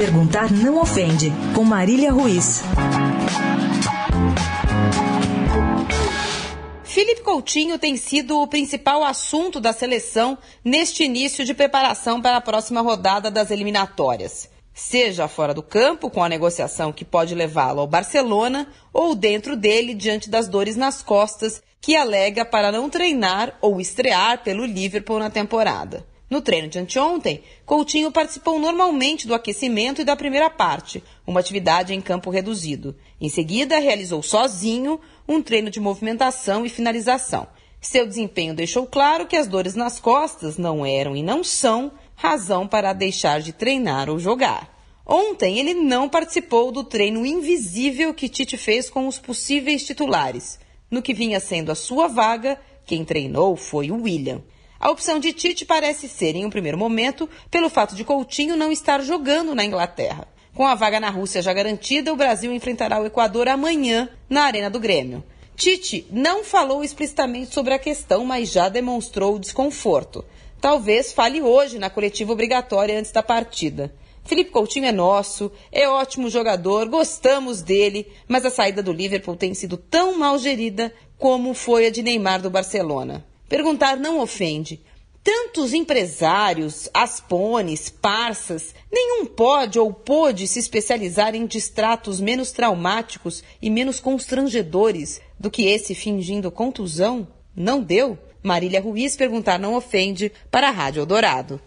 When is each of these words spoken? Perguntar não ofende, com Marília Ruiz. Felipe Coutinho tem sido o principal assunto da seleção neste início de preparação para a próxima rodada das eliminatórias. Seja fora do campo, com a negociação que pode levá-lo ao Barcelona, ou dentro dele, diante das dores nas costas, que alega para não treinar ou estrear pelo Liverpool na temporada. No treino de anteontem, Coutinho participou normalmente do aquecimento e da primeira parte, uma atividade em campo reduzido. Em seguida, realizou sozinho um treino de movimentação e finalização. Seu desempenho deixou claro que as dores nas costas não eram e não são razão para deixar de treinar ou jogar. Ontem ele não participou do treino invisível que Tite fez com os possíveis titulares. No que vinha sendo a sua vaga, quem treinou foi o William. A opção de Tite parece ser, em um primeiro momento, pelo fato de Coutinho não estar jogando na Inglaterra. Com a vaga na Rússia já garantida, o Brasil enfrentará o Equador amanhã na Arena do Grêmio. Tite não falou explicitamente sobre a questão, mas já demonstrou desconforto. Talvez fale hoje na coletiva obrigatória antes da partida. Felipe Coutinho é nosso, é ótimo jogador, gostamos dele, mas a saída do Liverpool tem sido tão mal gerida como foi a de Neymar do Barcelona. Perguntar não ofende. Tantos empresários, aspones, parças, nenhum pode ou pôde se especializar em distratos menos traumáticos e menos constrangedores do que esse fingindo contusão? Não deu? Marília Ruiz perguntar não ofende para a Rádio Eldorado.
Perguntar 0.00 0.50
não 0.50 0.80
ofende, 0.80 1.30
com 1.54 1.62
Marília 1.62 2.10
Ruiz. 2.10 2.62
Felipe 6.82 7.20
Coutinho 7.20 7.78
tem 7.78 7.98
sido 7.98 8.40
o 8.40 8.46
principal 8.46 9.04
assunto 9.04 9.60
da 9.60 9.74
seleção 9.74 10.38
neste 10.64 11.04
início 11.04 11.44
de 11.44 11.52
preparação 11.52 12.18
para 12.18 12.38
a 12.38 12.40
próxima 12.40 12.80
rodada 12.80 13.30
das 13.30 13.50
eliminatórias. 13.50 14.48
Seja 14.72 15.28
fora 15.28 15.52
do 15.52 15.62
campo, 15.62 16.08
com 16.08 16.24
a 16.24 16.30
negociação 16.30 16.94
que 16.94 17.04
pode 17.04 17.34
levá-lo 17.34 17.80
ao 17.80 17.86
Barcelona, 17.86 18.68
ou 18.94 19.14
dentro 19.14 19.54
dele, 19.54 19.92
diante 19.92 20.30
das 20.30 20.48
dores 20.48 20.76
nas 20.76 21.02
costas, 21.02 21.62
que 21.78 21.94
alega 21.94 22.42
para 22.42 22.72
não 22.72 22.88
treinar 22.88 23.58
ou 23.60 23.78
estrear 23.78 24.42
pelo 24.42 24.64
Liverpool 24.64 25.18
na 25.18 25.28
temporada. 25.28 26.08
No 26.30 26.40
treino 26.40 26.68
de 26.68 26.78
anteontem, 26.78 27.42
Coutinho 27.66 28.12
participou 28.12 28.60
normalmente 28.60 29.26
do 29.26 29.34
aquecimento 29.34 30.00
e 30.00 30.04
da 30.04 30.14
primeira 30.14 30.48
parte, 30.48 31.02
uma 31.26 31.40
atividade 31.40 31.92
em 31.92 32.00
campo 32.00 32.30
reduzido. 32.30 32.94
Em 33.20 33.28
seguida, 33.28 33.80
realizou 33.80 34.22
sozinho 34.22 35.00
um 35.28 35.42
treino 35.42 35.68
de 35.68 35.80
movimentação 35.80 36.64
e 36.64 36.68
finalização. 36.68 37.48
Seu 37.80 38.06
desempenho 38.06 38.54
deixou 38.54 38.86
claro 38.86 39.26
que 39.26 39.34
as 39.34 39.48
dores 39.48 39.74
nas 39.74 39.98
costas 39.98 40.56
não 40.56 40.86
eram 40.86 41.16
e 41.16 41.22
não 41.22 41.42
são 41.42 41.90
razão 42.14 42.68
para 42.68 42.92
deixar 42.92 43.40
de 43.40 43.52
treinar 43.52 44.08
ou 44.08 44.16
jogar. 44.16 44.78
Ontem 45.04 45.58
ele 45.58 45.74
não 45.74 46.08
participou 46.08 46.70
do 46.70 46.84
treino 46.84 47.26
invisível 47.26 48.14
que 48.14 48.28
Tite 48.28 48.56
fez 48.56 48.88
com 48.88 49.08
os 49.08 49.18
possíveis 49.18 49.84
titulares. 49.84 50.60
No 50.88 51.02
que 51.02 51.12
vinha 51.12 51.40
sendo 51.40 51.72
a 51.72 51.74
sua 51.74 52.06
vaga, 52.06 52.60
quem 52.86 53.04
treinou 53.04 53.56
foi 53.56 53.90
o 53.90 54.02
William. 54.02 54.42
A 54.80 54.88
opção 54.88 55.18
de 55.18 55.34
Tite 55.34 55.66
parece 55.66 56.08
ser, 56.08 56.34
em 56.34 56.46
um 56.46 56.50
primeiro 56.50 56.78
momento, 56.78 57.28
pelo 57.50 57.68
fato 57.68 57.94
de 57.94 58.02
Coutinho 58.02 58.56
não 58.56 58.72
estar 58.72 59.02
jogando 59.02 59.54
na 59.54 59.62
Inglaterra. 59.62 60.26
Com 60.54 60.66
a 60.66 60.74
vaga 60.74 60.98
na 60.98 61.10
Rússia 61.10 61.42
já 61.42 61.52
garantida, 61.52 62.10
o 62.10 62.16
Brasil 62.16 62.50
enfrentará 62.50 62.98
o 62.98 63.04
Equador 63.04 63.46
amanhã 63.46 64.08
na 64.26 64.44
Arena 64.44 64.70
do 64.70 64.80
Grêmio. 64.80 65.22
Tite 65.54 66.06
não 66.10 66.42
falou 66.42 66.82
explicitamente 66.82 67.52
sobre 67.52 67.74
a 67.74 67.78
questão, 67.78 68.24
mas 68.24 68.50
já 68.50 68.70
demonstrou 68.70 69.38
desconforto. 69.38 70.24
Talvez 70.62 71.12
fale 71.12 71.42
hoje 71.42 71.78
na 71.78 71.90
coletiva 71.90 72.32
obrigatória 72.32 72.98
antes 72.98 73.12
da 73.12 73.22
partida. 73.22 73.94
Felipe 74.24 74.50
Coutinho 74.50 74.86
é 74.86 74.92
nosso, 74.92 75.52
é 75.70 75.86
ótimo 75.86 76.30
jogador, 76.30 76.88
gostamos 76.88 77.60
dele, 77.60 78.06
mas 78.26 78.46
a 78.46 78.50
saída 78.50 78.82
do 78.82 78.94
Liverpool 78.94 79.36
tem 79.36 79.52
sido 79.52 79.76
tão 79.76 80.18
mal 80.18 80.38
gerida 80.38 80.90
como 81.18 81.52
foi 81.52 81.86
a 81.86 81.90
de 81.90 82.02
Neymar 82.02 82.40
do 82.40 82.48
Barcelona. 82.48 83.28
Perguntar 83.50 83.96
não 83.96 84.20
ofende. 84.20 84.80
Tantos 85.24 85.74
empresários, 85.74 86.88
aspones, 86.94 87.90
parças, 87.90 88.72
nenhum 88.90 89.26
pode 89.26 89.76
ou 89.76 89.92
pôde 89.92 90.46
se 90.46 90.60
especializar 90.60 91.34
em 91.34 91.44
distratos 91.46 92.20
menos 92.20 92.52
traumáticos 92.52 93.42
e 93.60 93.68
menos 93.68 93.98
constrangedores 93.98 95.20
do 95.36 95.50
que 95.50 95.66
esse 95.66 95.96
fingindo 95.96 96.48
contusão? 96.48 97.26
Não 97.54 97.82
deu? 97.82 98.16
Marília 98.40 98.80
Ruiz 98.80 99.16
perguntar 99.16 99.58
não 99.58 99.74
ofende 99.74 100.30
para 100.48 100.68
a 100.68 100.70
Rádio 100.70 101.00
Eldorado. 101.00 101.60